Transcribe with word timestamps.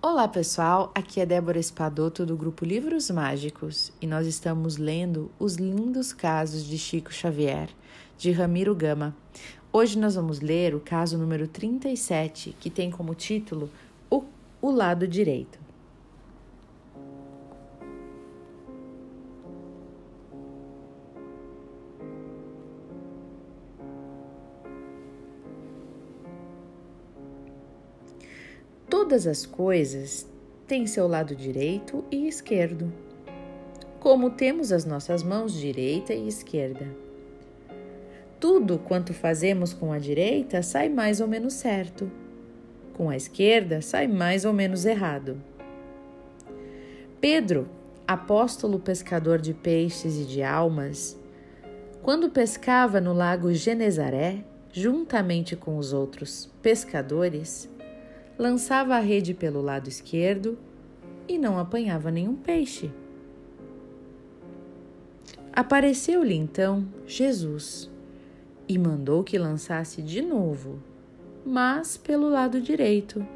Olá 0.00 0.28
pessoal, 0.28 0.92
aqui 0.94 1.20
é 1.20 1.26
Débora 1.26 1.58
Espadoto 1.58 2.24
do 2.24 2.36
grupo 2.36 2.64
Livros 2.64 3.10
Mágicos 3.10 3.92
e 4.00 4.06
nós 4.06 4.28
estamos 4.28 4.76
lendo 4.76 5.28
Os 5.40 5.56
Lindos 5.56 6.12
Casos 6.12 6.64
de 6.64 6.78
Chico 6.78 7.12
Xavier, 7.12 7.68
de 8.16 8.30
Ramiro 8.30 8.76
Gama. 8.76 9.12
Hoje 9.72 9.98
nós 9.98 10.14
vamos 10.14 10.38
ler 10.38 10.72
o 10.72 10.78
caso 10.78 11.18
número 11.18 11.48
37, 11.48 12.54
que 12.60 12.70
tem 12.70 12.92
como 12.92 13.12
título 13.12 13.68
O, 14.08 14.22
o 14.62 14.70
Lado 14.70 15.08
Direito. 15.08 15.58
Todas 28.90 29.26
as 29.26 29.44
coisas 29.44 30.26
têm 30.66 30.86
seu 30.86 31.06
lado 31.06 31.36
direito 31.36 32.02
e 32.10 32.26
esquerdo, 32.26 32.90
como 34.00 34.30
temos 34.30 34.72
as 34.72 34.86
nossas 34.86 35.22
mãos 35.22 35.52
direita 35.52 36.14
e 36.14 36.26
esquerda. 36.26 36.86
Tudo 38.40 38.78
quanto 38.78 39.12
fazemos 39.12 39.74
com 39.74 39.92
a 39.92 39.98
direita 39.98 40.62
sai 40.62 40.88
mais 40.88 41.20
ou 41.20 41.28
menos 41.28 41.52
certo, 41.52 42.10
com 42.94 43.10
a 43.10 43.16
esquerda 43.16 43.82
sai 43.82 44.06
mais 44.06 44.46
ou 44.46 44.54
menos 44.54 44.86
errado. 44.86 45.38
Pedro, 47.20 47.68
apóstolo 48.06 48.78
pescador 48.78 49.38
de 49.38 49.52
peixes 49.52 50.16
e 50.16 50.24
de 50.24 50.42
almas, 50.42 51.18
quando 52.02 52.30
pescava 52.30 53.02
no 53.02 53.12
lago 53.12 53.52
Genezaré, 53.52 54.42
juntamente 54.72 55.54
com 55.54 55.76
os 55.76 55.92
outros 55.92 56.50
pescadores, 56.62 57.68
lançava 58.38 58.94
a 58.94 59.00
rede 59.00 59.34
pelo 59.34 59.60
lado 59.60 59.88
esquerdo 59.88 60.56
e 61.26 61.36
não 61.36 61.58
apanhava 61.58 62.10
nenhum 62.10 62.36
peixe. 62.36 62.90
Apareceu-lhe 65.52 66.34
então 66.34 66.86
Jesus 67.04 67.90
e 68.68 68.78
mandou 68.78 69.24
que 69.24 69.36
lançasse 69.36 70.00
de 70.00 70.22
novo, 70.22 70.78
mas 71.44 71.96
pelo 71.96 72.28
lado 72.28 72.60
direito, 72.60 73.26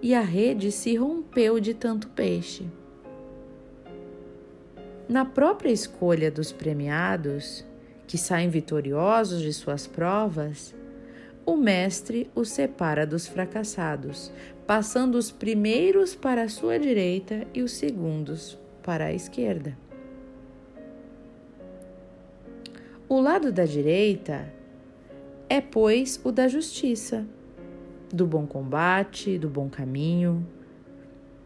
e 0.00 0.14
a 0.14 0.22
rede 0.22 0.72
se 0.72 0.96
rompeu 0.96 1.60
de 1.60 1.74
tanto 1.74 2.08
peixe. 2.08 2.64
Na 5.06 5.24
própria 5.24 5.70
escolha 5.70 6.30
dos 6.30 6.52
premiados, 6.52 7.66
que 8.06 8.16
saem 8.16 8.48
vitoriosos 8.48 9.42
de 9.42 9.52
suas 9.52 9.86
provas, 9.86 10.74
o 11.50 11.56
mestre 11.56 12.30
os 12.32 12.48
separa 12.50 13.04
dos 13.04 13.26
fracassados, 13.26 14.30
passando 14.68 15.16
os 15.16 15.32
primeiros 15.32 16.14
para 16.14 16.42
a 16.44 16.48
sua 16.48 16.78
direita 16.78 17.44
e 17.52 17.60
os 17.60 17.72
segundos 17.72 18.56
para 18.84 19.06
a 19.06 19.12
esquerda. 19.12 19.76
O 23.08 23.20
lado 23.20 23.50
da 23.50 23.64
direita 23.64 24.48
é, 25.48 25.60
pois, 25.60 26.20
o 26.22 26.30
da 26.30 26.46
justiça, 26.46 27.26
do 28.12 28.24
bom 28.24 28.46
combate, 28.46 29.36
do 29.36 29.48
bom 29.48 29.68
caminho, 29.68 30.46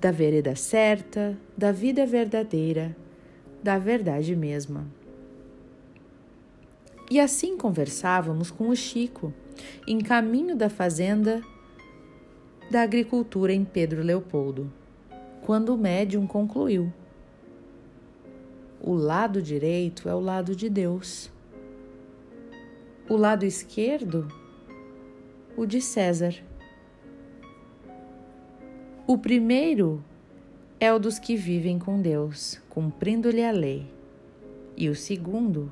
da 0.00 0.12
vereda 0.12 0.54
certa, 0.54 1.36
da 1.56 1.72
vida 1.72 2.06
verdadeira, 2.06 2.96
da 3.60 3.76
verdade 3.76 4.36
mesma. 4.36 4.86
E 7.10 7.18
assim 7.18 7.56
conversávamos 7.56 8.50
com 8.50 8.68
o 8.68 8.76
Chico 8.76 9.32
em 9.86 9.98
caminho 9.98 10.54
da 10.54 10.68
fazenda 10.68 11.42
da 12.70 12.82
agricultura 12.82 13.50
em 13.52 13.64
Pedro 13.64 14.02
Leopoldo, 14.02 14.70
quando 15.40 15.74
o 15.74 15.78
médium 15.78 16.26
concluiu: 16.26 16.92
O 18.78 18.92
lado 18.92 19.40
direito 19.40 20.06
é 20.06 20.14
o 20.14 20.20
lado 20.20 20.54
de 20.54 20.68
Deus, 20.68 21.30
o 23.08 23.16
lado 23.16 23.46
esquerdo, 23.46 24.28
o 25.56 25.64
de 25.64 25.80
César. 25.80 26.34
O 29.06 29.16
primeiro 29.16 30.04
é 30.78 30.92
o 30.92 30.98
dos 30.98 31.18
que 31.18 31.34
vivem 31.34 31.78
com 31.78 32.02
Deus, 32.02 32.60
cumprindo-lhe 32.68 33.42
a 33.42 33.50
lei, 33.50 33.90
e 34.76 34.90
o 34.90 34.94
segundo 34.94 35.70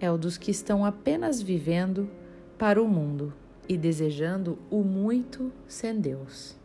é 0.00 0.10
o 0.10 0.18
dos 0.18 0.36
que 0.36 0.50
estão 0.50 0.84
apenas 0.84 1.40
vivendo 1.40 2.08
para 2.58 2.82
o 2.82 2.88
mundo 2.88 3.32
e 3.68 3.76
desejando 3.76 4.58
o 4.70 4.82
muito 4.82 5.52
sem 5.66 6.00
Deus. 6.00 6.56